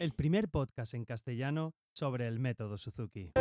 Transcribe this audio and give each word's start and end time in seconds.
el 0.00 0.12
primer 0.14 0.48
podcast 0.48 0.94
en 0.94 1.04
castellano 1.04 1.74
sobre 1.92 2.26
el 2.26 2.40
método 2.40 2.78
Suzuki. 2.78 3.32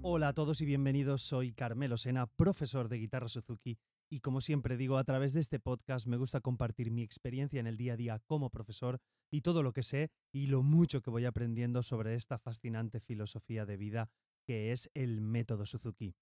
Hola 0.00 0.28
a 0.28 0.32
todos 0.32 0.62
y 0.62 0.64
bienvenidos, 0.64 1.20
soy 1.20 1.52
Carmelo 1.52 1.98
Sena, 1.98 2.26
profesor 2.26 2.88
de 2.88 2.96
guitarra 2.96 3.28
Suzuki 3.28 3.76
y 4.08 4.20
como 4.20 4.40
siempre 4.40 4.78
digo, 4.78 4.96
a 4.96 5.04
través 5.04 5.34
de 5.34 5.40
este 5.40 5.60
podcast 5.60 6.06
me 6.06 6.16
gusta 6.16 6.40
compartir 6.40 6.90
mi 6.90 7.02
experiencia 7.02 7.60
en 7.60 7.66
el 7.66 7.76
día 7.76 7.92
a 7.92 7.96
día 7.96 8.18
como 8.24 8.48
profesor 8.48 9.00
y 9.30 9.42
todo 9.42 9.62
lo 9.62 9.74
que 9.74 9.82
sé 9.82 10.10
y 10.32 10.46
lo 10.46 10.62
mucho 10.62 11.02
que 11.02 11.10
voy 11.10 11.26
aprendiendo 11.26 11.82
sobre 11.82 12.14
esta 12.14 12.38
fascinante 12.38 13.00
filosofía 13.00 13.66
de 13.66 13.76
vida 13.76 14.08
que 14.46 14.72
es 14.72 14.90
el 14.94 15.20
método 15.20 15.66
Suzuki. 15.66 16.14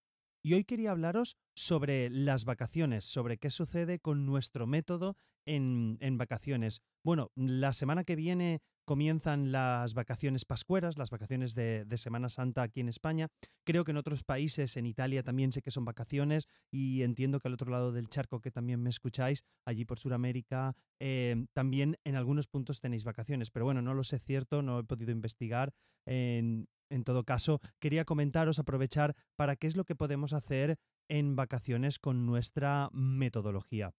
Y 0.43 0.55
hoy 0.55 0.65
quería 0.65 0.93
hablaros 0.93 1.37
sobre 1.55 2.09
las 2.09 2.47
vacaciones, 2.47 3.05
sobre 3.05 3.37
qué 3.37 3.51
sucede 3.51 3.99
con 3.99 4.25
nuestro 4.25 4.66
método 4.66 5.16
en, 5.45 5.99
vacaciones. 6.16 6.80
Bueno, 7.05 7.30
la 7.35 7.75
semana 7.75 8.05
que 8.05 8.16
viene 8.16 8.63
comienzan 8.87 9.53
las 9.53 9.93
vacaciones 9.93 10.47
pascueras, 10.47 10.97
las 10.97 11.11
vacaciones 11.11 11.55
de, 11.55 11.87
Semana 11.97 12.30
Santa 12.30 12.63
aquí 12.63 12.80
en 12.80 12.89
España. 12.89 13.29
Creo 13.65 13.85
que 13.85 13.91
en 13.91 13.99
otros 13.99 14.25
países, 14.25 14.79
en 14.79 14.87
Italia 14.87 15.23
también 15.23 15.53
sé 15.53 15.61
que 15.61 15.71
son 15.71 15.85
vacaciones 15.85 16.49
y 16.71 17.02
entiendo 17.02 17.38
que 17.38 17.49
al 17.49 17.55
otro 17.55 17.71
lado 17.71 17.93
del 17.93 18.09
charco 18.09 18.41
que 18.41 18.51
también 18.51 18.83
me 18.83 18.88
escucháis, 18.88 19.45
allí 19.66 19.85
por 19.85 19.99
Sudamérica, 19.99 20.75
eh, 20.99 21.45
también 21.52 21.99
en 22.05 22.16
algunos 22.16 22.49
puntos 22.49 22.80
tenéis 22.80 23.05
vacaciones. 23.05 23.51
Pero 23.51 23.66
bueno, 23.66 23.83
no 23.83 23.93
lo 23.93 24.05
sé 24.05 24.19
cierto, 24.19 24.63
no 24.63 24.79
he 24.79 24.85
podido 24.85 25.13
investigar. 25.13 25.75
En, 26.07 26.66
en 26.91 27.05
todo 27.05 27.25
caso, 27.25 27.61
quería 27.79 28.05
comentaros, 28.05 28.59
aprovechar 28.59 29.17
para 29.37 29.57
qué 29.57 29.67
es 29.67 29.77
lo 29.77 29.85
que 29.85 29.97
podemos 29.97 30.33
hacer 30.33 30.79
en 31.09 31.37
vacaciones 31.37 31.99
con 31.99 32.27
nuestra 32.27 32.91
metodología. 32.93 33.95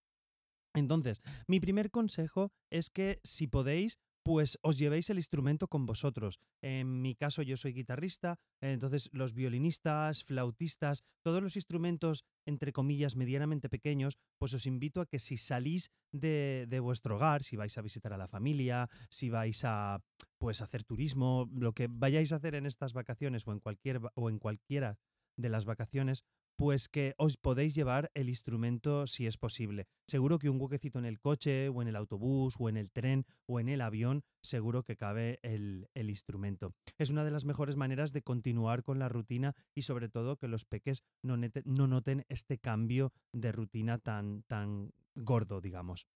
Entonces, 0.74 1.20
mi 1.46 1.60
primer 1.60 1.90
consejo 1.90 2.52
es 2.70 2.90
que 2.90 3.20
si 3.24 3.46
podéis, 3.46 3.98
pues 4.22 4.58
os 4.62 4.78
llevéis 4.78 5.10
el 5.10 5.18
instrumento 5.18 5.68
con 5.68 5.86
vosotros. 5.86 6.40
En 6.60 7.02
mi 7.02 7.14
caso 7.14 7.42
yo 7.42 7.56
soy 7.56 7.72
guitarrista, 7.72 8.38
entonces 8.60 9.10
los 9.12 9.34
violinistas, 9.34 10.24
flautistas, 10.24 11.02
todos 11.22 11.42
los 11.42 11.56
instrumentos, 11.56 12.24
entre 12.46 12.72
comillas, 12.72 13.16
medianamente 13.16 13.68
pequeños, 13.68 14.18
pues 14.38 14.54
os 14.54 14.66
invito 14.66 15.00
a 15.00 15.06
que 15.06 15.18
si 15.18 15.36
salís 15.36 15.90
de, 16.12 16.66
de 16.68 16.80
vuestro 16.80 17.16
hogar, 17.16 17.42
si 17.42 17.56
vais 17.56 17.76
a 17.76 17.82
visitar 17.82 18.12
a 18.12 18.18
la 18.18 18.28
familia, 18.28 18.88
si 19.10 19.30
vais 19.30 19.64
a 19.64 20.00
pues 20.38 20.60
hacer 20.60 20.84
turismo, 20.84 21.48
lo 21.52 21.72
que 21.72 21.88
vayáis 21.90 22.32
a 22.32 22.36
hacer 22.36 22.54
en 22.54 22.66
estas 22.66 22.92
vacaciones 22.92 23.46
o 23.46 23.52
en 23.52 23.60
cualquier 23.60 24.00
o 24.14 24.30
en 24.30 24.38
cualquiera 24.38 24.98
de 25.36 25.48
las 25.48 25.64
vacaciones, 25.64 26.24
pues 26.62 26.88
que 26.88 27.12
os 27.18 27.36
podéis 27.36 27.74
llevar 27.74 28.12
el 28.14 28.28
instrumento 28.28 29.08
si 29.08 29.26
es 29.26 29.36
posible. 29.36 29.88
Seguro 30.06 30.38
que 30.38 30.48
un 30.48 30.60
huequecito 30.60 31.00
en 31.00 31.06
el 31.06 31.18
coche 31.18 31.68
o 31.68 31.82
en 31.82 31.88
el 31.88 31.96
autobús 31.96 32.54
o 32.56 32.68
en 32.68 32.76
el 32.76 32.92
tren 32.92 33.26
o 33.46 33.58
en 33.58 33.68
el 33.68 33.80
avión, 33.80 34.22
seguro 34.44 34.84
que 34.84 34.96
cabe 34.96 35.40
el, 35.42 35.88
instrumento. 35.96 36.72
Es 36.98 37.10
una 37.10 37.24
de 37.24 37.32
las 37.32 37.44
mejores 37.44 37.74
maneras 37.74 38.12
de 38.12 38.22
continuar 38.22 38.84
con 38.84 39.00
la 39.00 39.08
rutina 39.08 39.56
y 39.74 39.82
sobre 39.82 40.08
todo 40.08 40.36
que 40.36 40.46
los 40.46 40.64
peques 40.64 41.02
no, 41.20 41.36
no 41.36 41.88
noten 41.88 42.24
este 42.28 42.58
cambio 42.58 43.12
de 43.32 43.50
rutina 43.50 43.98
tan, 43.98 44.44
tan 44.44 44.92
gordo, 45.16 45.60
digamos. 45.60 46.06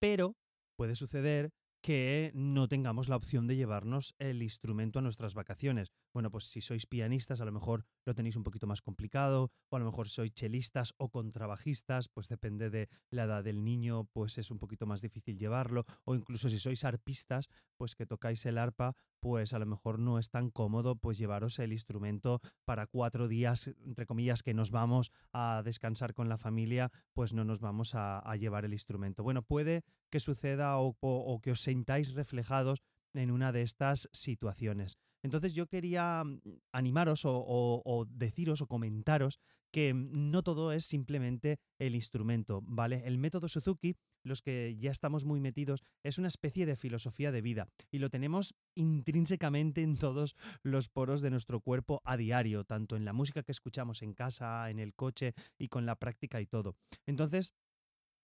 Pero 0.00 0.36
puede 0.76 0.96
suceder 0.96 1.50
que 1.84 2.32
no 2.34 2.66
tengamos 2.66 3.10
la 3.10 3.16
opción 3.16 3.46
de 3.46 3.56
llevarnos 3.56 4.14
el 4.18 4.42
instrumento 4.42 5.00
a 5.00 5.02
nuestras 5.02 5.34
vacaciones. 5.34 5.92
Bueno, 6.14 6.30
pues 6.30 6.44
si 6.44 6.62
sois 6.62 6.86
pianistas, 6.86 7.42
a 7.42 7.44
lo 7.44 7.52
mejor 7.52 7.84
lo 8.06 8.14
tenéis 8.14 8.36
un 8.36 8.42
poquito 8.42 8.66
más 8.66 8.80
complicado, 8.80 9.50
o 9.68 9.76
a 9.76 9.80
lo 9.80 9.84
mejor 9.84 10.08
sois 10.08 10.32
chelistas 10.32 10.94
o 10.96 11.10
contrabajistas, 11.10 12.08
pues 12.08 12.28
depende 12.28 12.70
de 12.70 12.88
la 13.10 13.24
edad 13.24 13.44
del 13.44 13.64
niño, 13.64 14.08
pues 14.14 14.38
es 14.38 14.50
un 14.50 14.58
poquito 14.58 14.86
más 14.86 15.02
difícil 15.02 15.36
llevarlo, 15.36 15.84
o 16.04 16.14
incluso 16.14 16.48
si 16.48 16.58
sois 16.58 16.84
arpistas, 16.84 17.50
pues 17.76 17.94
que 17.96 18.06
tocáis 18.06 18.46
el 18.46 18.56
arpa, 18.56 18.96
pues 19.24 19.54
a 19.54 19.58
lo 19.58 19.64
mejor 19.64 19.98
no 19.98 20.18
es 20.18 20.28
tan 20.28 20.50
cómodo 20.50 20.96
pues 20.96 21.16
llevaros 21.16 21.58
el 21.58 21.72
instrumento 21.72 22.42
para 22.66 22.86
cuatro 22.86 23.26
días, 23.26 23.68
entre 23.84 24.04
comillas, 24.04 24.42
que 24.42 24.52
nos 24.52 24.70
vamos 24.70 25.12
a 25.32 25.62
descansar 25.64 26.12
con 26.12 26.28
la 26.28 26.36
familia, 26.36 26.92
pues 27.14 27.32
no 27.32 27.42
nos 27.42 27.60
vamos 27.60 27.94
a, 27.94 28.22
llevar 28.36 28.66
el 28.66 28.74
instrumento. 28.74 29.22
Bueno, 29.22 29.42
puede 29.42 29.82
que 30.10 30.20
suceda 30.20 30.76
o, 30.78 31.40
que 31.42 31.52
os 31.52 31.60
sentáis 31.74 32.14
reflejados 32.14 32.82
en 33.14 33.30
una 33.30 33.52
de 33.52 33.62
estas 33.62 34.08
situaciones. 34.12 34.96
Entonces 35.24 35.54
yo 35.54 35.66
quería 35.66 36.22
mm, 36.24 36.40
animaros 36.72 37.22
o, 37.24 38.06
deciros 38.08 38.60
o 38.60 38.66
comentaros 38.66 39.40
que 39.72 39.92
mm, 39.92 40.30
no 40.30 40.42
todo 40.42 40.72
es 40.72 40.84
simplemente 40.84 41.58
el 41.80 41.94
instrumento, 41.94 42.60
¿vale? 42.62 43.02
El 43.06 43.18
método 43.18 43.48
Suzuki, 43.48 43.96
los 44.22 44.40
que 44.42 44.76
ya 44.78 44.90
estamos 44.90 45.24
muy 45.24 45.40
metidos, 45.40 45.82
es 46.04 46.18
una 46.18 46.28
especie 46.28 46.66
de 46.66 46.76
filosofía 46.76 47.32
de 47.32 47.42
vida 47.42 47.68
y 47.90 47.98
lo 47.98 48.10
tenemos 48.10 48.54
intrínsecamente 48.76 49.82
en 49.82 49.96
todos 49.96 50.36
los 50.62 50.88
poros 50.88 51.22
de 51.22 51.30
nuestro 51.30 51.60
cuerpo 51.60 52.02
a 52.04 52.16
diario, 52.16 52.64
tanto 52.64 52.96
en 52.96 53.04
la 53.04 53.12
música 53.12 53.42
que 53.42 53.52
escuchamos 53.52 54.02
en 54.02 54.14
casa, 54.14 54.70
en 54.70 54.78
el 54.78 54.94
coche 54.94 55.34
y 55.58 55.68
con 55.68 55.86
la 55.86 55.96
práctica 55.96 56.40
y 56.40 56.46
todo. 56.46 56.76
Entonces, 57.06 57.52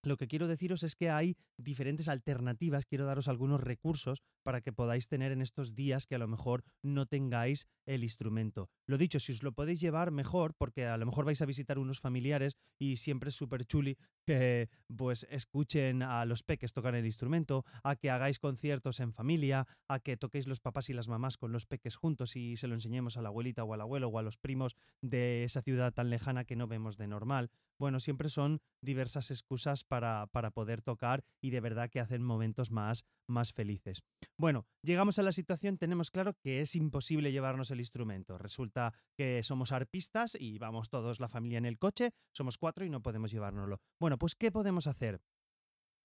lo 0.03 0.17
que 0.17 0.29
quiero 0.29 0.49
deciros 0.49 0.83
es 0.83 0.97
que 0.97 1.11
hay 1.11 1.37
diferentes 1.57 2.09
alternativas, 2.09 2.87
quiero 2.87 3.05
daros 3.05 3.29
algunos 3.29 3.61
recursos 3.61 4.23
para 4.43 4.61
que 4.61 4.73
podáis 4.73 5.09
tener 5.09 5.33
en 5.33 5.43
estos 5.43 5.75
días 5.75 6.07
que 6.07 6.15
a 6.15 6.19
lo 6.19 6.29
mejor 6.29 6.65
no 6.83 7.07
tengáis 7.07 7.67
el 7.87 8.03
instrumento. 8.05 8.71
Lo 8.87 8.99
dicho, 8.99 9.21
si 9.21 9.33
os 9.33 9.43
lo 9.43 9.53
podéis 9.53 9.81
llevar 9.81 10.11
mejor, 10.11 10.55
porque 10.55 10.87
a 10.87 10.97
lo 10.97 11.07
mejor 11.07 11.25
vais 11.25 11.43
a 11.43 11.47
visitar 11.47 11.79
unos 11.79 12.01
familiares 12.01 12.57
y 12.79 12.97
siempre 12.97 13.29
es 13.29 13.35
súper 13.35 13.65
chuli 13.65 13.97
que 14.27 14.69
pues 14.97 15.27
escuchen 15.31 16.03
a 16.03 16.25
los 16.25 16.43
peques 16.43 16.73
tocar 16.73 16.95
el 16.95 17.07
instrumento, 17.07 17.65
a 17.83 17.97
que 17.97 18.11
hagáis 18.11 18.39
conciertos 18.39 19.01
en 19.01 19.13
familia, 19.13 19.67
a 19.89 20.01
que 20.01 20.17
toquéis 20.17 20.47
los 20.47 20.61
papás 20.61 20.89
y 20.91 20.95
las 20.95 21.09
mamás 21.09 21.37
con 21.37 21.53
los 21.53 21.67
peques 21.67 21.97
juntos 21.97 22.37
y 22.37 22.57
se 22.57 22.69
lo 22.69 22.75
enseñemos 22.75 23.17
a 23.17 23.23
la 23.23 23.29
abuelita 23.29 23.65
o 23.65 23.75
al 23.75 23.81
abuelo 23.81 24.09
o 24.09 24.19
a 24.19 24.23
los 24.23 24.39
primos 24.39 24.77
de 25.03 25.45
esa 25.45 25.63
ciudad 25.63 25.93
tan 25.93 26.11
lejana 26.11 26.45
que 26.45 26.57
no 26.57 26.67
vemos 26.67 26.97
de 26.97 27.07
normal. 27.07 27.51
Bueno, 27.81 27.99
siempre 27.99 28.29
son 28.29 28.61
diversas 28.83 29.31
excusas 29.31 29.85
para, 29.85 30.27
para 30.27 30.51
poder 30.51 30.83
tocar 30.83 31.25
y 31.41 31.49
de 31.49 31.61
verdad 31.61 31.89
que 31.89 31.99
hacen 31.99 32.23
momentos 32.23 32.71
más, 32.71 33.07
más 33.27 33.55
felices. 33.55 34.03
Bueno, 34.37 34.67
llegamos 34.83 35.19
a 35.19 35.23
la 35.23 35.33
situación, 35.33 35.79
tenemos 35.79 36.11
claro 36.11 36.35
que 36.43 36.61
es 36.61 36.77
imposible 36.77 37.33
llevarnos 37.33 37.71
el 37.71 37.81
instrumento. 37.81 38.37
Resulta 38.37 38.93
que 39.17 39.43
somos 39.43 39.73
arpistas 39.73 40.37
y 40.39 40.59
vamos 40.59 40.91
todos 40.91 41.21
la 41.21 41.29
familia 41.29 41.57
en 41.57 41.65
el 41.65 41.79
coche, 41.79 42.11
somos 42.35 42.59
cuatro 42.59 42.85
y 42.85 42.91
no 42.91 43.01
podemos 43.01 43.31
llevárnoslo. 43.31 43.81
Bueno, 43.99 44.19
pues 44.19 44.35
¿qué 44.35 44.53
podemos 44.53 44.87
hacer? 44.87 45.23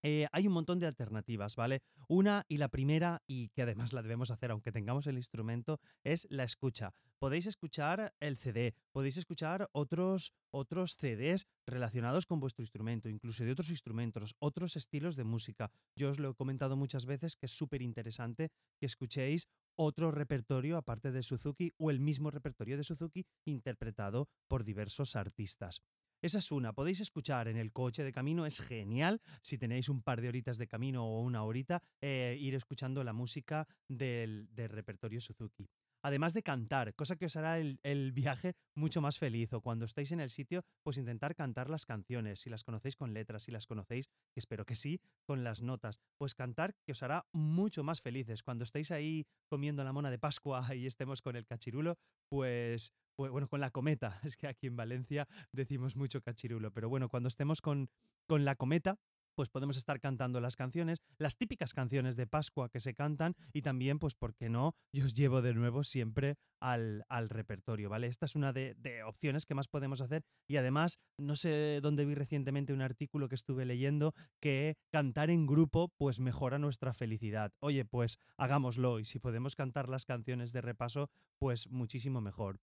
Eh, 0.07 0.27
hay 0.33 0.45
un 0.45 0.53
montón 0.53 0.77
de 0.77 0.85
alternativas, 0.85 1.55
¿vale? 1.55 1.81
Una 2.07 2.45
y 2.47 2.57
la 2.57 2.67
primera, 2.67 3.23
y 3.25 3.49
que 3.49 3.63
además 3.63 3.91
la 3.91 4.03
debemos 4.03 4.29
hacer 4.29 4.51
aunque 4.51 4.71
tengamos 4.71 5.07
el 5.07 5.17
instrumento, 5.17 5.79
es 6.03 6.27
la 6.29 6.43
escucha. 6.43 6.93
Podéis 7.17 7.47
escuchar 7.47 8.13
el 8.19 8.37
CD, 8.37 8.75
podéis 8.91 9.17
escuchar 9.17 9.67
otros, 9.71 10.31
otros 10.51 10.95
CDs 10.95 11.47
relacionados 11.65 12.27
con 12.27 12.39
vuestro 12.39 12.61
instrumento, 12.61 13.09
incluso 13.09 13.43
de 13.43 13.51
otros 13.51 13.71
instrumentos, 13.71 14.35
otros 14.37 14.75
estilos 14.75 15.15
de 15.15 15.23
música. 15.23 15.71
Yo 15.95 16.11
os 16.11 16.19
lo 16.19 16.29
he 16.29 16.35
comentado 16.35 16.75
muchas 16.75 17.07
veces 17.07 17.35
que 17.35 17.47
es 17.47 17.57
súper 17.57 17.81
interesante 17.81 18.51
que 18.79 18.85
escuchéis 18.85 19.47
otro 19.75 20.11
repertorio 20.11 20.77
aparte 20.77 21.11
de 21.11 21.23
Suzuki 21.23 21.73
o 21.79 21.89
el 21.89 21.99
mismo 21.99 22.29
repertorio 22.29 22.77
de 22.77 22.83
Suzuki 22.83 23.25
interpretado 23.43 24.29
por 24.47 24.65
diversos 24.65 25.15
artistas. 25.15 25.81
Esa 26.21 26.39
es 26.39 26.51
una, 26.51 26.73
podéis 26.73 26.99
escuchar 26.99 27.47
en 27.47 27.57
el 27.57 27.71
coche 27.71 28.03
de 28.03 28.11
camino, 28.11 28.45
es 28.45 28.59
genial 28.59 29.21
si 29.41 29.57
tenéis 29.57 29.89
un 29.89 30.01
par 30.01 30.21
de 30.21 30.29
horitas 30.29 30.57
de 30.57 30.67
camino 30.67 31.05
o 31.05 31.21
una 31.21 31.43
horita, 31.43 31.81
eh, 32.01 32.37
ir 32.39 32.55
escuchando 32.55 33.03
la 33.03 33.13
música 33.13 33.67
del, 33.87 34.49
repertorio 34.55 35.21
Suzuki 35.21 35.69
además 36.05 36.35
de 36.35 36.43
cantar, 36.43 36.93
cosa 36.93 37.15
que 37.15 37.25
os 37.25 37.35
hará 37.35 37.57
el, 37.57 38.11
viaje 38.13 38.53
mucho 38.75 39.01
más 39.01 39.17
feliz. 39.17 39.51
O 39.53 39.61
cuando 39.61 39.85
estáis 39.85 40.11
en 40.11 40.19
el 40.19 40.29
sitio, 40.29 40.63
pues 40.83 40.99
intentar 40.99 41.33
cantar 41.33 41.67
las 41.67 41.87
canciones, 41.87 42.41
si 42.41 42.51
las 42.51 42.63
conocéis 42.63 42.95
con 42.95 43.11
letras, 43.15 43.41
si 43.41 43.51
las 43.51 43.65
conocéis, 43.65 44.09
que 44.31 44.39
espero 44.39 44.65
que 44.65 44.75
sí, 44.75 45.01
con 45.25 45.43
las 45.43 45.63
notas. 45.63 45.99
Pues 46.19 46.35
cantar 46.35 46.75
que 46.85 46.91
os 46.91 47.01
hará 47.01 47.25
mucho 47.33 47.83
más 47.83 48.01
felices. 48.01 48.43
Cuando 48.43 48.65
estéis 48.65 48.91
ahí 48.91 49.25
comiendo 49.47 49.83
la 49.83 49.93
mona 49.93 50.11
de 50.11 50.19
Pascua 50.19 50.61
y 50.75 50.85
estemos 50.85 51.23
con 51.23 51.35
el 51.35 51.47
cachirulo, 51.47 51.97
pues 52.29 52.93
pues, 53.15 53.31
bueno, 53.31 53.47
con 53.47 53.61
la 53.61 53.71
cometa, 53.71 54.19
es 54.23 54.37
que 54.37 54.47
aquí 54.47 54.67
en 54.67 54.75
Valencia 54.75 55.27
decimos 55.51 55.95
mucho 55.95 56.21
cachirulo, 56.21 56.71
pero 56.71 56.89
bueno, 56.89 57.09
cuando 57.09 57.27
estemos 57.27 57.61
con, 57.61 57.89
con 58.27 58.45
la 58.45 58.55
cometa, 58.55 58.99
pues 59.35 59.49
podemos 59.49 59.77
estar 59.77 59.99
cantando 59.99 60.39
las 60.39 60.55
canciones, 60.55 60.99
las 61.17 61.37
típicas 61.37 61.73
canciones 61.73 62.15
de 62.15 62.27
Pascua 62.27 62.69
que 62.69 62.79
se 62.79 62.93
cantan 62.93 63.35
y 63.53 63.61
también, 63.61 63.99
pues, 63.99 64.15
¿por 64.15 64.33
qué 64.33 64.49
no? 64.49 64.73
Yo 64.93 65.05
os 65.05 65.13
llevo 65.13 65.41
de 65.41 65.53
nuevo 65.53 65.83
siempre 65.83 66.35
al, 66.59 67.03
al 67.09 67.29
repertorio, 67.29 67.89
¿vale? 67.89 68.07
Esta 68.07 68.25
es 68.25 68.35
una 68.35 68.53
de, 68.53 68.75
de, 68.75 69.03
opciones 69.03 69.45
que 69.45 69.53
más 69.53 69.67
podemos 69.67 70.01
hacer 70.01 70.23
y 70.47 70.57
además, 70.57 70.97
no 71.17 71.35
sé 71.35 71.79
dónde 71.81 72.05
vi 72.05 72.15
recientemente 72.15 72.73
un 72.73 72.81
artículo 72.81 73.29
que 73.29 73.35
estuve 73.35 73.65
leyendo 73.65 74.13
que 74.41 74.77
cantar 74.91 75.29
en 75.29 75.45
grupo, 75.45 75.89
pues, 75.97 76.19
mejora 76.19 76.57
nuestra 76.57 76.93
felicidad. 76.93 77.51
Oye, 77.59 77.85
pues, 77.85 78.17
hagámoslo 78.37 78.99
y 78.99 79.05
si 79.05 79.19
podemos 79.19 79.55
cantar 79.55 79.89
las 79.89 80.05
canciones 80.05 80.53
de 80.53 80.61
repaso, 80.61 81.09
pues, 81.39 81.69
muchísimo 81.69 82.21
mejor. 82.21 82.59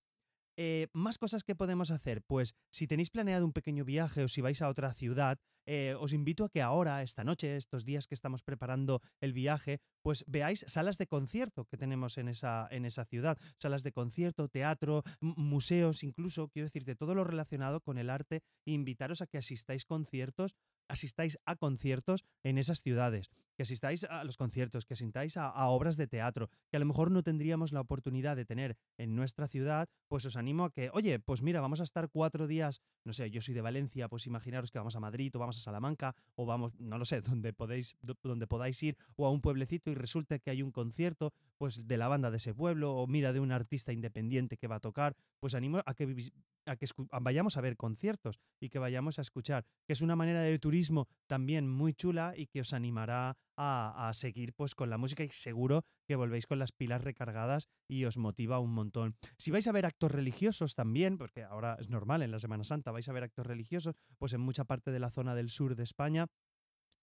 Eh, 0.57 0.89
más 0.93 1.17
cosas 1.17 1.45
que 1.45 1.55
podemos 1.55 1.91
hacer, 1.91 2.23
pues 2.23 2.55
si 2.71 2.87
tenéis 2.87 3.11
planeado 3.11 3.47
un 3.47 3.53
pequeño 3.53 3.85
viaje 3.85 4.23
o 4.23 4.29
si 4.29 4.43
vais 4.43 4.61
a 4.61 4.69
otra 4.69 4.93
ciudad, 4.93 5.39
eh, 5.67 5.94
os 5.99 6.12
invito 6.12 6.44
a 6.44 6.49
que 6.49 6.62
ahora, 6.62 7.03
esta 7.03 7.25
noche, 7.25 7.56
estos 7.56 7.85
días 7.85 8.06
que 8.06 8.14
estamos 8.14 8.43
preparando 8.43 9.00
el 9.20 9.32
viaje, 9.32 9.81
pues 10.03 10.25
veáis 10.26 10.64
salas 10.69 10.99
de 10.99 11.06
concierto 11.06 11.67
que 11.67 11.76
tenemos 11.76 12.19
en 12.19 12.29
esa, 12.29 12.69
en 12.70 12.85
esa 12.85 13.05
ciudad. 13.05 13.38
Salas 13.59 13.82
de 13.82 13.93
concierto, 13.93 14.49
teatro, 14.49 15.03
museos, 15.20 16.03
incluso, 16.03 16.49
quiero 16.49 16.67
decirte, 16.67 16.97
todo 16.97 17.14
lo 17.14 17.25
relacionado 17.25 17.81
con 17.81 17.99
el 17.99 18.11
arte 18.11 18.43
e 18.67 18.73
invitaros 18.73 19.23
a 19.23 19.26
que 19.26 19.38
asistáis 19.38 19.85
conciertos 19.85 20.55
asistáis 20.88 21.38
a 21.47 21.56
conciertos 21.56 22.25
en 22.43 22.59
esas 22.59 22.82
ciudades, 22.82 23.31
que 23.56 23.62
asistáis 23.62 24.05
a 24.05 24.25
los 24.25 24.37
conciertos, 24.37 24.85
que 24.85 24.94
asistáis 24.94 25.37
a, 25.37 25.69
obras 25.69 25.97
de 25.97 26.06
teatro, 26.06 26.50
que 26.70 26.76
a 26.76 26.81
lo 26.81 26.87
mejor 26.87 27.11
no 27.11 27.23
tendríamos 27.23 27.73
la 27.73 27.81
oportunidad 27.81 28.37
de 28.37 28.44
tener 28.44 28.76
en 28.99 29.14
nuestra 29.17 29.49
ciudad, 29.49 29.88
pues 30.09 30.26
os 30.26 30.37
animo 30.37 30.64
a 30.64 30.70
que, 30.70 30.91
oye, 30.93 31.19
pues 31.19 31.43
mira, 31.43 31.61
vamos 31.61 31.81
a 31.81 31.85
estar 31.85 32.09
cuatro 32.11 32.47
días, 32.47 32.82
no 33.05 33.12
sé, 33.12 33.31
yo 33.31 33.41
soy 33.41 33.55
de 33.55 33.62
Valencia, 33.62 34.09
pues 34.09 34.26
imaginaros 34.26 34.70
que 34.70 34.79
vamos 34.79 34.97
a 34.97 35.00
Madrid 35.00 35.35
o 35.35 35.38
vamos 35.38 35.51
a 35.58 35.60
Salamanca 35.60 36.14
o 36.34 36.46
vamos, 36.46 36.78
no 36.78 36.99
lo 36.99 37.04
sé, 37.04 37.20
donde, 37.43 37.52
podéis, 37.52 37.96
donde 38.22 38.46
podáis 38.46 38.82
ir 38.82 38.96
o 39.16 39.26
a 39.26 39.31
un 39.31 39.40
pueblecito 39.40 39.90
y 39.90 39.94
resulta 39.94 40.38
que 40.38 40.50
hay 40.50 40.62
un 40.62 40.72
concierto, 40.72 41.32
pues 41.58 41.87
de 41.87 41.96
la 41.96 42.08
banda 42.08 42.31
de 42.31 42.37
ese 42.38 42.54
pueblo 42.54 42.94
o 42.94 43.06
mira 43.06 43.32
de 43.32 43.40
un 43.40 43.52
artista 43.52 43.93
independiente 43.93 44.56
que 44.56 44.66
va 44.66 44.76
a 44.76 44.81
tocar, 44.81 45.16
pues 45.40 45.54
animo 45.54 45.82
a 45.84 45.94
que, 45.94 46.31
a 46.66 46.76
que 46.76 46.87
vayamos 47.20 47.56
a 47.56 47.60
ver 47.60 47.76
conciertos 47.76 48.40
y 48.60 48.69
que 48.69 48.78
vayamos 48.78 49.19
a 49.19 49.22
escuchar, 49.22 49.64
que 49.87 49.93
es 49.93 50.00
una 50.00 50.16
manera 50.16 50.43
de 50.43 50.58
turismo 50.58 51.08
también 51.26 51.69
muy 51.69 51.94
chula 51.94 52.34
y 52.37 52.46
que 52.46 52.60
os 52.60 52.72
animará 52.72 53.37
a, 53.56 54.10
seguir 54.14 54.52
pues 54.54 54.75
con 54.75 54.90
la 54.90 54.99
música 54.99 55.25
y 55.25 55.31
seguro 55.31 55.84
que 56.06 56.16
volvéis 56.16 56.46
con 56.46 56.58
las 56.58 56.72
pilas 56.72 57.02
recargadas 57.02 57.69
y 57.88 58.04
os 58.04 58.19
motiva 58.19 58.58
un 58.58 58.72
montón. 58.72 59.16
Si 59.38 59.50
vais 59.50 59.66
a 59.66 59.72
ver 59.72 59.87
actos 59.87 60.10
religiosos 60.10 60.75
también, 60.75 61.19
porque 61.19 61.43
ahora 61.43 61.76
es 61.81 61.88
normal 61.88 62.22
en 62.22 62.31
la 62.31 62.38
Semana 62.38 62.64
Santa, 62.64 62.90
vais 62.90 63.08
a 63.08 63.12
ver 63.12 63.25
actos 63.25 63.46
religiosos, 63.46 63.94
pues 64.19 64.32
en 64.32 64.40
mucha 64.40 64.64
parte 64.64 64.90
de 64.90 65.00
la 65.00 65.10
zona 65.10 65.34
del 65.34 65.50
sur 65.50 65.76
de 65.76 65.84
España 65.84 66.26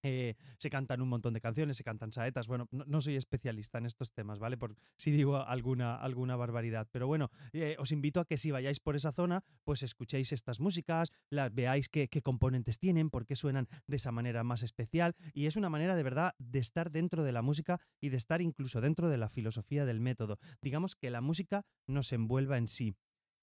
eh, 0.03 0.35
se 0.57 0.69
cantan 0.69 1.01
un 1.01 1.09
montón 1.09 1.33
de 1.33 1.41
canciones, 1.41 1.77
se 1.77 1.83
cantan 1.83 2.11
saetas. 2.11 2.47
Bueno, 2.47 2.67
no, 2.71 3.01
soy 3.01 3.15
especialista 3.15 3.77
en 3.77 3.85
estos 3.85 4.11
temas, 4.13 4.39
¿vale? 4.39 4.57
Por 4.57 4.75
si 4.97 5.11
digo 5.11 5.37
alguna, 5.37 5.95
alguna 5.95 6.35
barbaridad. 6.35 6.87
Pero 6.91 7.07
bueno, 7.07 7.29
eh, 7.53 7.75
os 7.79 7.91
invito 7.91 8.19
a 8.19 8.25
que 8.25 8.37
si 8.37 8.51
vayáis 8.51 8.79
por 8.79 8.95
esa 8.95 9.11
zona, 9.11 9.43
pues 9.63 9.83
escuchéis 9.83 10.31
estas 10.31 10.59
músicas, 10.59 11.11
las 11.29 11.53
veáis 11.53 11.89
qué, 11.89 12.07
qué 12.07 12.21
componentes 12.21 12.79
tienen, 12.79 13.09
por 13.09 13.25
qué 13.25 13.35
suenan 13.35 13.67
de 13.87 13.97
esa 13.97 14.11
manera 14.11 14.43
más 14.43 14.63
especial. 14.63 15.15
Y 15.33 15.45
es 15.45 15.55
una 15.55 15.69
manera 15.69 15.95
de 15.95 16.03
verdad 16.03 16.33
de 16.37 16.59
estar 16.59 16.91
dentro 16.91 17.23
de 17.23 17.31
la 17.31 17.41
música 17.41 17.79
y 18.01 18.09
de 18.09 18.17
estar 18.17 18.41
incluso 18.41 18.81
dentro 18.81 19.09
de 19.09 19.17
la 19.17 19.29
filosofía 19.29 19.85
del 19.85 19.99
método. 19.99 20.39
Digamos 20.61 20.95
que 20.95 21.09
la 21.09 21.21
música 21.21 21.65
nos 21.87 22.11
envuelva 22.13 22.57
en 22.57 22.67
sí. 22.67 22.95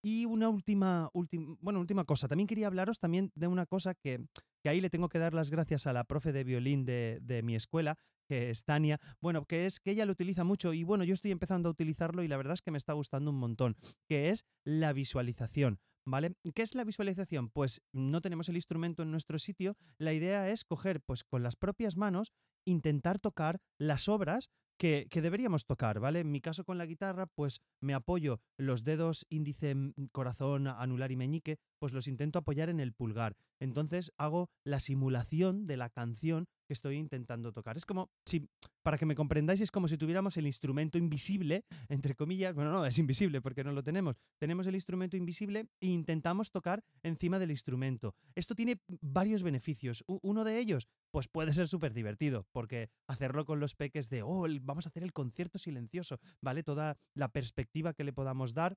Y 0.03 0.25
una 0.25 0.49
última, 0.49 1.11
última, 1.15 1.57
bueno, 1.61 1.81
última 1.81 2.05
cosa. 2.05 2.29
También 2.29 2.47
quería 2.47 2.69
hablaros 2.69 3.01
también 3.01 3.33
de 3.35 3.49
una 3.49 3.67
cosa 3.67 3.95
que, 3.95 4.25
que 4.67 4.71
ahí 4.71 4.81
le 4.81 4.91
tengo 4.91 5.09
que 5.09 5.21
dar 5.21 5.33
las 5.33 5.49
gracias 5.49 5.87
a 5.87 5.93
la 5.93 6.03
profe 6.03 6.33
de 6.33 6.43
violín 6.43 6.85
de, 6.85 7.21
de 7.23 7.41
mi 7.45 7.55
escuela, 7.55 7.95
que 8.29 8.51
es 8.51 8.65
Tania, 8.65 8.99
bueno, 9.21 9.45
que 9.45 9.65
es 9.65 9.79
que 9.79 9.93
ella 9.93 10.07
lo 10.07 10.11
utiliza 10.11 10.43
mucho 10.43 10.73
y 10.73 10.83
bueno, 10.83 11.05
yo 11.05 11.15
estoy 11.15 11.31
empezando 11.31 11.69
a 11.69 11.71
utilizarlo 11.71 12.25
y 12.25 12.27
la 12.27 12.37
verdad 12.37 12.55
es 12.55 12.63
que 12.63 12.73
me 12.73 12.79
está 12.79 12.93
gustando 12.93 13.31
un 13.31 13.39
montón, 13.39 13.77
que 14.09 14.31
es 14.31 14.45
la 14.65 14.93
visualización. 14.93 15.79
¿Vale? 16.05 16.35
¿Qué 16.53 16.63
es 16.63 16.75
la 16.75 16.83
visualización? 16.83 17.49
Pues 17.49 17.81
no 17.93 18.21
tenemos 18.21 18.49
el 18.49 18.57
instrumento 18.57 19.05
en 19.05 19.13
nuestro 19.13 19.39
sitio. 19.39 19.77
La 19.99 20.13
idea 20.13 20.51
es 20.51 20.65
coger, 20.65 21.01
pues 21.01 21.23
con 21.23 21.45
las 21.45 21.55
propias 21.55 21.97
manos, 21.97 22.33
intentar 22.65 23.21
tocar 23.21 23.61
las 23.79 24.09
obras 24.09 24.51
que, 24.77 25.09
deberíamos 25.11 25.67
tocar, 25.67 26.01
¿vale? 26.01 26.21
En 26.21 26.31
mi 26.31 26.41
caso 26.41 26.65
con 26.65 26.79
la 26.79 26.87
guitarra, 26.87 27.27
pues 27.27 27.61
me 27.81 27.95
apoyo 27.95 28.41
los 28.57 28.85
dedos 28.85 29.27
índice, 29.29 29.75
corazón, 30.13 30.67
anular 30.67 31.11
y 31.13 31.17
meñique, 31.17 31.59
pues 31.79 31.93
los 31.93 32.09
intento 32.09 32.39
apoyar 32.39 32.69
en 32.69 32.81
el 32.81 32.93
pulgar. 32.93 33.37
Entonces 33.61 34.13
hago 34.19 34.51
la 34.65 34.81
simulación 34.81 35.67
de 35.67 35.77
la 35.77 35.91
canción 35.91 36.47
que 36.67 36.75
estoy 36.75 36.97
intentando 36.97 37.53
tocar. 37.53 37.77
Es 37.77 37.87
como, 37.87 38.11
si, 38.25 38.49
para 38.83 38.99
que 38.99 39.07
me 39.07 39.15
comprendáis, 39.15 39.61
es 39.61 39.71
como 39.71 39.89
si 39.89 39.97
tuviéramos 39.97 40.37
el 40.37 40.47
instrumento 40.47 40.99
invisible, 40.99 41.65
entre 41.89 42.15
comillas, 42.15 42.55
bueno, 42.55 42.73
no, 42.73 42.85
es 42.85 42.99
invisible 42.99 43.41
porque 43.41 43.65
no 43.65 43.73
lo 43.73 43.83
tenemos. 43.83 44.17
Tenemos 44.39 44.67
el 44.67 44.75
instrumento 44.75 45.17
invisible 45.17 45.69
e 45.81 45.87
intentamos 45.87 46.51
tocar 46.51 46.85
encima 47.03 47.39
del 47.39 47.51
instrumento. 47.51 48.15
Esto 48.35 48.55
tiene 48.55 48.81
varios 49.01 49.43
beneficios. 49.43 50.05
Uno 50.07 50.45
de 50.45 50.59
ellos, 50.59 50.89
pues 51.17 51.29
puede 51.29 51.55
ser 51.55 51.67
súper 51.67 51.95
divertido, 51.95 52.47
porque 52.53 52.91
hacerlo 53.07 53.47
con 53.47 53.59
los 53.59 53.75
peques 53.75 54.11
de, 54.11 54.23
oh, 54.23 54.45
vamos 54.61 54.85
a 54.85 54.91
hacer 54.91 55.03
el 55.03 55.15
concierto 55.15 55.59
silencioso, 55.59 56.21
¿vale? 56.43 56.63
Toda 56.63 56.99
la 57.15 57.33
perspectiva 57.33 57.95
que 57.95 58.05
le 58.05 58.13
podamos 58.13 58.53
dar 58.53 58.77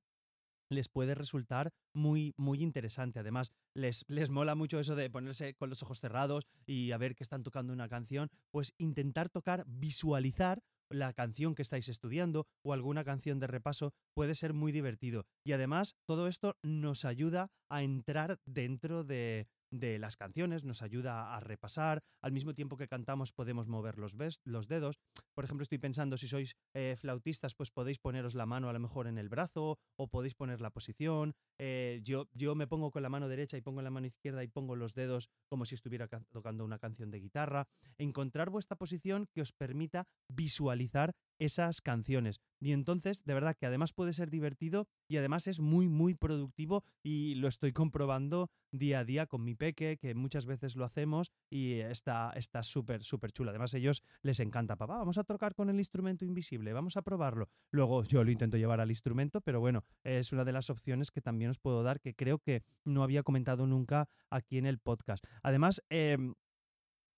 les 0.70 0.88
puede 0.88 1.16
resultar 1.16 1.74
muy, 1.94 2.34
muy 2.38 2.64
interesante. 2.64 3.20
Además, 3.20 3.52
les, 3.74 4.06
les 4.08 4.30
mola 4.30 4.56
mucho 4.56 4.80
eso 4.80 4.96
de 4.96 5.10
ponerse 5.10 5.54
con 5.56 5.68
los 5.68 5.84
ojos 5.84 6.00
cerrados 6.00 6.48
y 6.66 6.94
a 6.94 6.98
ver 6.98 7.14
que 7.14 7.26
están 7.26 7.44
tocando 7.44 7.74
una 7.74 7.90
canción, 7.90 8.30
pues 8.52 8.74
intentar 8.78 9.28
tocar, 9.28 9.66
visualizar 9.68 10.64
la 10.90 11.12
canción 11.12 11.56
que 11.56 11.62
estáis 11.62 11.90
estudiando 11.90 12.48
o 12.64 12.72
alguna 12.72 13.04
canción 13.04 13.40
de 13.40 13.48
repaso 13.48 13.94
puede 14.14 14.34
ser 14.34 14.54
muy 14.54 14.72
divertido. 14.72 15.26
Y 15.44 15.52
además, 15.52 15.98
todo 16.06 16.30
esto 16.30 16.56
nos 16.64 17.04
ayuda 17.04 17.52
a 17.68 17.84
entrar 17.84 18.40
dentro 18.46 19.04
de, 19.04 19.48
de 19.72 20.00
las 20.00 20.16
canciones, 20.16 20.64
nos 20.64 20.82
ayuda 20.82 21.36
a 21.36 21.40
repasar, 21.40 22.04
al 22.22 22.32
mismo 22.32 22.54
tiempo 22.54 22.78
que 22.78 22.88
cantamos 22.88 23.34
podemos 23.34 23.68
mover 23.68 23.98
los, 23.98 24.16
los 24.44 24.68
dedos. 24.68 25.00
Por 25.34 25.46
ejemplo, 25.46 25.64
estoy 25.64 25.78
pensando, 25.78 26.18
si 26.18 26.28
sois 26.28 26.56
eh, 26.74 26.96
flautistas, 26.98 27.56
pues 27.56 27.72
podéis 27.72 28.00
poneros 28.00 28.36
la 28.36 28.46
mano 28.46 28.70
a 28.70 28.74
lo 28.74 28.80
mejor 28.80 29.08
en 29.08 29.18
el 29.18 29.30
brazo 29.30 29.80
o 29.96 30.08
podéis 30.08 30.36
poner 30.36 30.62
la 30.62 30.72
posición. 30.72 31.34
Eh, 31.58 32.02
yo, 32.04 32.28
yo 32.34 32.56
me 32.56 32.68
pongo 32.68 32.92
con 32.92 33.04
la 33.04 33.10
mano 33.10 33.28
derecha 33.28 33.58
y 33.58 33.62
pongo 33.62 33.82
la 33.82 33.90
mano 33.90 34.08
izquierda 34.08 34.44
y 34.44 34.48
pongo 34.48 34.76
los 34.76 34.94
dedos 34.94 35.30
como 35.48 35.66
si 35.66 35.76
estuviera 35.76 36.08
tocando 36.08 36.66
una 36.66 36.80
canción 36.80 37.12
de 37.12 37.20
guitarra. 37.20 37.68
Encontrar 37.98 38.50
vuestra 38.50 38.78
posición 38.78 39.28
que 39.34 39.42
os 39.42 39.52
permita 39.52 40.06
visualizar 40.28 41.14
esas 41.40 41.82
canciones. 41.82 42.40
Y 42.60 42.74
entonces, 42.74 43.24
de 43.26 43.34
verdad 43.34 43.56
que 43.58 43.66
además 43.66 43.94
puede 43.94 44.14
ser 44.14 44.30
divertido 44.30 44.88
y 45.08 45.18
además 45.18 45.48
es 45.48 45.60
muy, 45.60 45.88
muy 45.88 46.14
productivo 46.14 46.84
y 47.02 47.36
lo 47.36 47.48
estoy 47.48 47.72
comprobando 47.72 48.52
día 48.72 49.00
a 49.00 49.06
día 49.06 49.26
con 49.26 49.44
mi 49.44 49.56
peque, 49.56 49.98
que 49.98 50.14
muchas 50.14 50.46
veces 50.46 50.76
lo 50.76 50.86
hacemos 50.86 51.32
y 51.50 51.80
está 51.80 52.34
súper, 52.62 53.04
súper 53.04 53.32
chula. 53.32 53.52
Además, 53.52 53.74
a 53.74 53.78
ellos 53.78 54.04
les 54.22 54.40
encanta, 54.40 54.76
papá, 54.76 54.98
vamos 54.98 55.18
a 55.18 55.24
tocar 55.24 55.56
con 55.56 55.70
el 55.70 55.78
instrumento 55.78 56.26
invisible, 56.26 56.74
vamos 56.74 56.98
a 56.98 57.02
probarlo. 57.02 57.50
Luego 57.72 58.04
yo 58.04 58.24
lo 58.24 58.32
intento 58.32 58.58
llevar 58.58 58.82
al 58.82 58.92
instrumento, 58.92 59.42
pero 59.42 59.60
bueno, 59.60 59.84
es 60.04 60.32
una 60.34 60.44
de 60.44 60.52
las 60.52 60.70
opciones 60.70 61.12
que 61.12 61.22
también 61.22 61.52
os 61.52 61.60
puedo 61.60 61.84
dar 61.84 62.00
que 62.00 62.14
creo 62.14 62.40
que 62.40 62.64
no 62.86 63.04
había 63.04 63.24
comentado 63.24 63.66
nunca 63.66 64.10
aquí 64.30 64.58
en 64.58 64.66
el 64.66 64.80
podcast. 64.80 65.24
Además, 65.44 65.82
eh, 65.90 66.18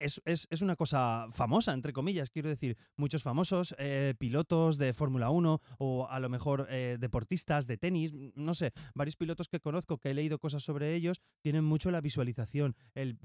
es, 0.01 0.61
una 0.61 0.75
cosa 0.75 1.27
famosa, 1.31 1.73
entre 1.73 1.93
comillas, 1.93 2.29
quiero 2.29 2.49
decir, 2.49 2.77
muchos 2.97 3.23
famosos 3.23 3.75
eh, 3.77 4.13
pilotos 4.17 4.77
de 4.77 4.93
Fórmula 4.93 5.29
1 5.29 5.61
o 5.77 6.07
a 6.09 6.19
lo 6.19 6.29
mejor 6.29 6.67
eh, 6.69 6.97
deportistas 6.99 7.67
de 7.67 7.77
tenis, 7.77 8.13
no 8.35 8.53
sé, 8.53 8.71
varios 8.95 9.15
pilotos 9.15 9.47
que 9.47 9.59
conozco, 9.59 9.97
que 9.97 10.11
he 10.11 10.13
leído 10.13 10.39
cosas 10.39 10.63
sobre 10.63 10.95
ellos, 10.95 11.21
tienen 11.41 11.63
mucho 11.63 11.91
la 11.91 12.01
visualización. 12.01 12.75
El, 12.95 13.17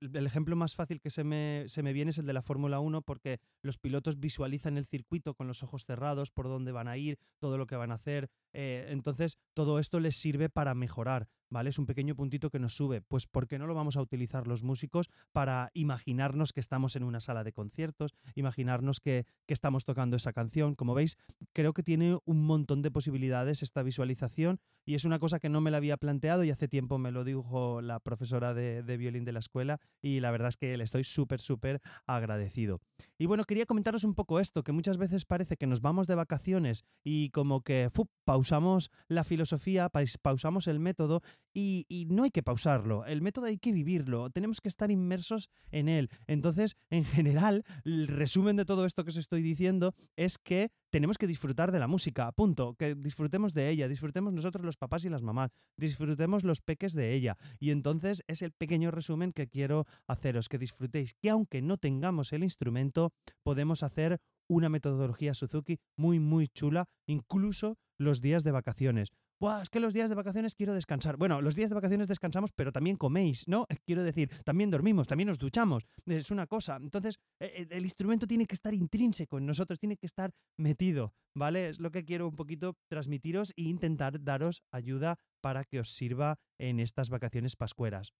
el 0.00 0.26
ejemplo 0.26 0.56
más 0.56 0.74
fácil 0.74 1.00
que 1.00 1.10
se 1.10 1.24
me, 1.24 1.64
se 1.68 1.82
me 1.82 1.92
viene 1.92 2.10
es 2.10 2.18
el 2.18 2.26
de 2.26 2.32
la 2.32 2.42
Fórmula 2.42 2.80
1 2.80 3.02
porque 3.02 3.40
los 3.62 3.78
pilotos 3.78 4.18
visualizan 4.18 4.78
el 4.78 4.86
circuito 4.86 5.34
con 5.34 5.46
los 5.46 5.62
ojos 5.62 5.84
cerrados, 5.84 6.30
por 6.30 6.48
dónde 6.48 6.72
van 6.72 6.88
a 6.88 6.96
ir, 6.96 7.18
todo 7.38 7.58
lo 7.58 7.66
que 7.66 7.76
van 7.76 7.92
a 7.92 7.96
hacer. 7.96 8.30
Eh, 8.52 8.86
entonces, 8.88 9.38
todo 9.54 9.78
esto 9.78 10.00
les 10.00 10.16
sirve 10.16 10.48
para 10.48 10.74
mejorar. 10.74 11.28
¿Vale? 11.50 11.70
Es 11.70 11.78
un 11.78 11.86
pequeño 11.86 12.14
puntito 12.14 12.50
que 12.50 12.58
nos 12.58 12.74
sube. 12.74 13.02
Pues 13.02 13.26
¿por 13.26 13.46
qué 13.46 13.58
no 13.58 13.66
lo 13.66 13.74
vamos 13.74 13.96
a 13.96 14.02
utilizar 14.02 14.46
los 14.46 14.62
músicos 14.62 15.10
para 15.32 15.70
imaginarnos 15.74 16.52
que 16.52 16.60
estamos 16.60 16.96
en 16.96 17.02
una 17.02 17.20
sala 17.20 17.44
de 17.44 17.52
conciertos, 17.52 18.14
imaginarnos 18.34 19.00
que, 19.00 19.26
estamos 19.46 19.84
tocando 19.84 20.16
esa 20.16 20.32
canción? 20.32 20.76
Como 20.76 20.94
veis, 20.94 21.18
creo 21.52 21.74
que 21.74 21.82
tiene 21.82 22.18
un 22.24 22.46
montón 22.46 22.82
de 22.82 22.92
posibilidades 22.92 23.64
esta 23.64 23.82
visualización 23.82 24.60
y 24.86 24.94
es 24.94 25.04
una 25.04 25.18
cosa 25.18 25.40
que 25.40 25.48
no 25.48 25.60
me 25.60 25.72
la 25.72 25.78
había 25.78 25.96
planteado 25.96 26.44
y 26.44 26.50
hace 26.50 26.68
tiempo 26.68 26.98
me 26.98 27.10
lo 27.10 27.24
dijo 27.24 27.82
la 27.82 27.98
profesora 27.98 28.54
de, 28.54 28.96
violín 28.96 29.24
de 29.24 29.32
la 29.32 29.40
escuela 29.40 29.80
y 30.00 30.20
la 30.20 30.30
verdad 30.30 30.50
es 30.50 30.56
que 30.56 30.76
le 30.76 30.84
estoy 30.84 31.02
súper, 31.02 31.40
súper 31.40 31.80
agradecido. 32.06 32.80
Y 33.20 33.26
bueno, 33.26 33.44
quería 33.44 33.66
comentaros 33.66 34.04
un 34.04 34.14
poco 34.14 34.40
esto, 34.40 34.62
que 34.64 34.72
muchas 34.72 34.96
veces 34.96 35.26
parece 35.26 35.58
que 35.58 35.66
nos 35.66 35.82
vamos 35.82 36.06
de 36.06 36.14
vacaciones 36.14 36.86
y 37.04 37.28
como 37.28 37.60
que 37.60 37.90
pausamos 38.24 38.90
la 39.08 39.24
filosofía, 39.24 39.90
pausamos 40.22 40.66
el 40.68 40.80
método 40.80 41.20
y, 41.52 42.06
no 42.10 42.24
hay 42.24 42.30
que 42.30 42.42
pausarlo, 42.42 43.04
el 43.04 43.22
método 43.22 43.46
hay 43.46 43.58
que 43.58 43.72
vivirlo, 43.72 44.30
tenemos 44.30 44.60
que 44.60 44.68
estar 44.68 44.90
inmersos 44.90 45.50
en 45.70 45.88
él. 45.88 46.10
Entonces, 46.26 46.76
en 46.90 47.04
general, 47.04 47.64
el 47.84 48.08
resumen 48.08 48.56
de 48.56 48.64
todo 48.64 48.86
esto 48.86 49.04
que 49.04 49.10
os 49.10 49.16
estoy 49.16 49.42
diciendo 49.42 49.94
es 50.16 50.38
que 50.38 50.70
tenemos 50.90 51.18
que 51.18 51.26
disfrutar 51.26 51.72
de 51.72 51.78
la 51.78 51.86
música, 51.86 52.30
punto, 52.32 52.74
que 52.74 52.94
disfrutemos 52.94 53.54
de 53.54 53.68
ella, 53.70 53.88
disfrutemos 53.88 54.32
nosotros 54.32 54.64
los 54.64 54.76
papás 54.76 55.04
y 55.04 55.08
las 55.08 55.22
mamás, 55.22 55.50
disfrutemos 55.76 56.44
los 56.44 56.60
peques 56.60 56.94
de 56.94 57.14
ella. 57.14 57.36
Y 57.58 57.70
entonces 57.70 58.22
es 58.26 58.42
el 58.42 58.52
pequeño 58.52 58.90
resumen 58.90 59.32
que 59.32 59.48
quiero 59.48 59.86
haceros, 60.06 60.48
que 60.48 60.58
disfrutéis, 60.58 61.14
que 61.14 61.30
aunque 61.30 61.62
no 61.62 61.78
tengamos 61.78 62.32
el 62.32 62.42
instrumento, 62.42 63.12
podemos 63.42 63.82
hacer 63.82 64.20
una 64.50 64.68
metodología 64.68 65.32
Suzuki 65.32 65.78
muy, 65.96 66.18
muy 66.18 66.48
chula, 66.48 66.86
incluso 67.06 67.78
los 67.98 68.20
días 68.20 68.42
de 68.42 68.50
vacaciones. 68.50 69.12
Buah, 69.40 69.62
es 69.62 69.70
que 69.70 69.80
los 69.80 69.94
días 69.94 70.10
de 70.10 70.16
vacaciones 70.16 70.54
quiero 70.54 70.74
descansar. 70.74 71.16
Bueno, 71.16 71.40
los 71.40 71.54
días 71.54 71.70
de 71.70 71.74
vacaciones 71.74 72.08
descansamos, 72.08 72.50
pero 72.52 72.72
también 72.72 72.96
coméis, 72.96 73.48
¿no? 73.48 73.66
Quiero 73.86 74.02
decir, 74.02 74.28
también 74.44 74.70
dormimos, 74.70 75.08
también 75.08 75.28
nos 75.28 75.38
duchamos. 75.38 75.86
Es 76.04 76.30
una 76.30 76.46
cosa. 76.46 76.76
Entonces, 76.76 77.18
e, 77.38 77.46
e, 77.46 77.76
el 77.76 77.84
instrumento 77.84 78.26
tiene 78.26 78.44
que 78.44 78.54
estar 78.54 78.74
intrínseco 78.74 79.38
en 79.38 79.46
nosotros, 79.46 79.78
tiene 79.78 79.96
que 79.96 80.06
estar 80.06 80.32
metido, 80.58 81.14
¿vale? 81.34 81.70
Es 81.70 81.80
lo 81.80 81.90
que 81.90 82.04
quiero 82.04 82.28
un 82.28 82.36
poquito 82.36 82.76
transmitiros 82.90 83.54
e 83.56 83.62
intentar 83.62 84.22
daros 84.22 84.62
ayuda 84.70 85.16
para 85.40 85.64
que 85.64 85.80
os 85.80 85.94
sirva 85.94 86.38
en 86.58 86.78
estas 86.78 87.08
vacaciones 87.08 87.56
pascueras. 87.56 88.12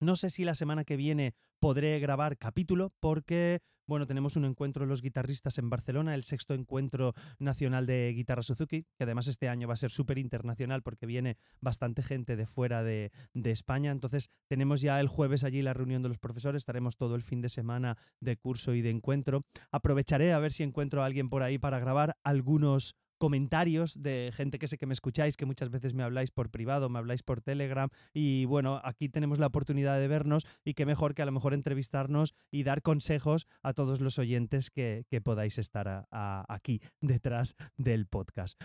No 0.00 0.16
sé 0.16 0.30
si 0.30 0.44
la 0.44 0.54
semana 0.54 0.84
que 0.84 0.96
viene 0.96 1.34
podré 1.58 2.00
grabar 2.00 2.38
capítulo 2.38 2.90
porque, 3.00 3.60
bueno, 3.86 4.06
tenemos 4.06 4.34
un 4.34 4.46
encuentro 4.46 4.86
los 4.86 5.02
guitarristas 5.02 5.58
en 5.58 5.68
Barcelona, 5.68 6.14
el 6.14 6.24
sexto 6.24 6.54
encuentro 6.54 7.12
nacional 7.38 7.84
de 7.84 8.10
guitarra 8.16 8.42
Suzuki, 8.42 8.86
que 8.96 9.04
además 9.04 9.26
este 9.26 9.50
año 9.50 9.68
va 9.68 9.74
a 9.74 9.76
ser 9.76 9.90
súper 9.90 10.16
internacional 10.16 10.82
porque 10.82 11.04
viene 11.04 11.36
bastante 11.60 12.02
gente 12.02 12.36
de 12.36 12.46
fuera 12.46 12.82
de, 12.82 13.12
de, 13.34 13.50
España. 13.50 13.90
Entonces 13.90 14.30
tenemos 14.48 14.80
ya 14.80 14.98
el 15.00 15.08
jueves 15.08 15.44
allí 15.44 15.60
la 15.60 15.74
reunión 15.74 16.02
de 16.02 16.08
los 16.08 16.18
profesores, 16.18 16.62
estaremos 16.62 16.96
todo 16.96 17.14
el 17.14 17.22
fin 17.22 17.42
de 17.42 17.50
semana 17.50 17.98
de 18.20 18.38
curso 18.38 18.72
y 18.72 18.80
de 18.80 18.88
encuentro. 18.88 19.42
Aprovecharé 19.70 20.32
a 20.32 20.38
ver 20.38 20.52
si 20.52 20.62
encuentro 20.62 21.02
a 21.02 21.04
alguien 21.04 21.28
por 21.28 21.42
ahí 21.42 21.58
para 21.58 21.78
grabar 21.78 22.16
algunos 22.24 22.96
comentarios 23.20 24.02
de 24.02 24.32
gente 24.34 24.58
que 24.58 24.66
sé 24.66 24.78
que 24.78 24.86
me 24.86 24.94
escucháis, 24.94 25.36
que 25.36 25.44
muchas 25.44 25.70
veces 25.70 25.92
me 25.92 26.02
habláis 26.02 26.30
por 26.30 26.50
privado, 26.50 26.88
me 26.88 26.98
habláis 26.98 27.22
por 27.22 27.42
Telegram 27.42 27.90
y 28.14 28.46
bueno, 28.46 28.80
aquí 28.82 29.10
tenemos 29.10 29.38
la 29.38 29.46
oportunidad 29.46 30.00
de 30.00 30.08
vernos 30.08 30.46
y 30.64 30.72
qué 30.72 30.86
mejor 30.86 31.14
que 31.14 31.20
a 31.20 31.26
lo 31.26 31.32
mejor 31.32 31.52
entrevistarnos 31.52 32.34
y 32.50 32.62
dar 32.62 32.80
consejos 32.80 33.46
a 33.62 33.74
todos 33.74 34.00
los 34.00 34.18
oyentes 34.18 34.70
que, 34.70 35.04
podáis 35.22 35.58
estar 35.58 36.08
aquí 36.10 36.80
detrás 37.02 37.54
del 37.76 38.06
podcast. 38.06 38.58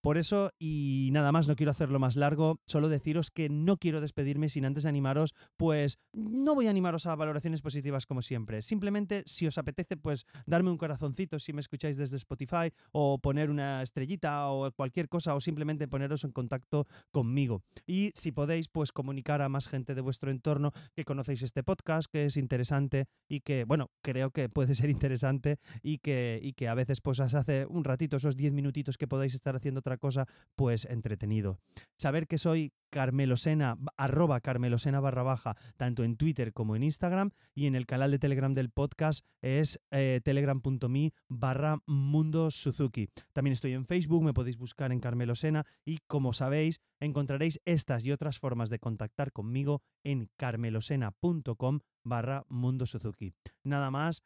Por 0.00 0.16
eso, 0.16 0.52
y 0.58 1.10
nada 1.12 1.32
más, 1.32 1.48
no 1.48 1.56
quiero 1.56 1.72
hacerlo 1.72 1.98
más 1.98 2.16
largo, 2.16 2.60
solo 2.66 2.88
deciros 2.88 3.30
que 3.30 3.48
no 3.48 3.76
quiero 3.76 4.00
despedirme 4.00 4.48
sin 4.48 4.64
antes 4.64 4.86
animaros, 4.86 5.34
pues 5.56 5.98
no 6.12 6.54
voy 6.54 6.66
a 6.68 6.70
animaros 6.70 7.06
a 7.06 7.14
valoraciones 7.16 7.62
positivas 7.62 8.06
como 8.06 8.22
siempre. 8.22 8.62
Simplemente, 8.62 9.22
si 9.26 9.46
os 9.46 9.58
apetece, 9.58 9.96
pues 9.96 10.24
darme 10.46 10.70
un 10.70 10.78
corazoncito 10.78 11.38
si 11.38 11.52
me 11.52 11.60
escucháis 11.60 11.96
desde 11.96 12.16
Spotify, 12.16 12.72
o 12.92 13.18
poner 13.18 13.50
una 13.50 13.82
estrellita 13.82 14.48
o 14.50 14.70
cualquier 14.72 15.08
cosa, 15.08 15.34
o 15.34 15.40
simplemente 15.40 15.88
poneros 15.88 16.24
en 16.24 16.32
contacto 16.32 16.86
conmigo. 17.10 17.62
Y 17.86 18.12
si 18.14 18.32
podéis, 18.32 18.68
pues 18.68 18.92
comunicar 18.92 19.42
a 19.42 19.48
más 19.48 19.66
gente 19.66 19.94
de 19.94 20.00
vuestro 20.00 20.30
entorno 20.30 20.72
que 20.94 21.04
conocéis 21.04 21.42
este 21.42 21.62
podcast, 21.62 22.08
que 22.10 22.26
es 22.26 22.36
interesante 22.36 23.06
y 23.28 23.40
que, 23.40 23.64
bueno, 23.64 23.90
creo 24.02 24.30
que 24.30 24.48
puede 24.48 24.74
ser 24.74 24.90
interesante 24.90 25.58
y 25.82 25.98
que, 25.98 26.38
y 26.42 26.52
que 26.52 26.68
a 26.68 26.74
veces 26.74 27.00
pues 27.00 27.20
hace 27.20 27.66
un 27.66 27.84
ratito, 27.84 28.16
esos 28.16 28.36
10 28.36 28.52
minutitos 28.52 28.96
que 28.96 29.08
podáis 29.08 29.34
estar 29.34 29.56
haciendo 29.56 29.82
otra 29.88 29.96
cosa, 29.96 30.26
pues 30.54 30.84
entretenido. 30.84 31.58
Saber 31.96 32.26
que 32.26 32.36
soy 32.36 32.72
carmelosena, 32.90 33.78
arroba 33.96 34.40
carmelosena 34.40 35.00
barra 35.00 35.22
baja, 35.22 35.56
tanto 35.76 36.04
en 36.04 36.16
Twitter 36.16 36.52
como 36.52 36.76
en 36.76 36.82
Instagram, 36.82 37.30
y 37.54 37.66
en 37.66 37.74
el 37.74 37.86
canal 37.86 38.10
de 38.10 38.18
Telegram 38.18 38.52
del 38.52 38.70
podcast 38.70 39.24
es 39.40 39.80
eh, 39.90 40.20
telegram.me 40.22 41.12
barra 41.28 41.78
mundo 41.86 42.50
Suzuki. 42.50 43.08
También 43.32 43.52
estoy 43.52 43.72
en 43.72 43.86
Facebook, 43.86 44.22
me 44.22 44.34
podéis 44.34 44.58
buscar 44.58 44.92
en 44.92 45.00
carmelosena, 45.00 45.64
y 45.84 45.98
como 46.06 46.32
sabéis, 46.32 46.80
encontraréis 47.00 47.60
estas 47.64 48.04
y 48.04 48.12
otras 48.12 48.38
formas 48.38 48.68
de 48.68 48.78
contactar 48.78 49.32
conmigo 49.32 49.82
en 50.04 50.28
carmelosena.com 50.36 51.80
barra 52.04 52.44
Mundo 52.48 52.86
Suzuki. 52.86 53.32
Nada 53.64 53.90
más, 53.90 54.22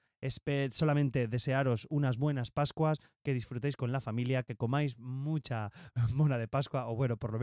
solamente 0.71 1.29
desearos 1.29 1.87
unas 1.91 2.17
buenas 2.17 2.51
Pascuas, 2.51 2.99
que 3.23 3.35
disfrutéis 3.35 3.77
con 3.77 3.93
la 3.93 4.01
familia, 4.01 4.43
que 4.43 4.57
comáis 4.57 4.99
mucha 4.99 5.71
mona 6.15 6.39
de 6.39 6.49
Pascua, 6.49 6.89
o 6.89 6.97
bueno, 6.97 7.17
por 7.17 7.33
lo 7.33 7.39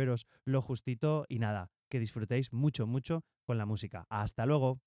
lo 0.46 0.62
justito, 0.62 1.26
y 1.30 1.40
nada, 1.40 1.70
que 1.90 2.00
disfrutéis 2.00 2.54
mucho, 2.54 2.88
mucho 2.88 3.24
con 3.46 3.58
la 3.58 3.66
música. 3.66 4.06
Hasta 4.10 4.46
luego. 4.46 4.80